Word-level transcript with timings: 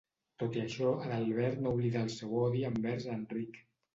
Tot 0.43 0.55
i 0.57 0.61
això, 0.61 0.93
Adalbert 1.07 1.61
no 1.65 1.75
oblidà 1.77 2.01
el 2.07 2.11
seu 2.15 2.33
odi 2.45 2.65
envers 2.73 3.09
Enric. 3.19 3.63